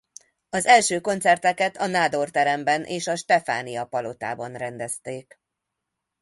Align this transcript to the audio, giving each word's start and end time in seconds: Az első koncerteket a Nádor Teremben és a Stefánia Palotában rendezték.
Az 0.49 0.65
első 0.65 0.99
koncerteket 0.99 1.77
a 1.77 1.85
Nádor 1.87 2.29
Teremben 2.29 2.83
és 2.83 3.07
a 3.07 3.15
Stefánia 3.15 3.85
Palotában 3.85 4.53
rendezték. 4.53 5.39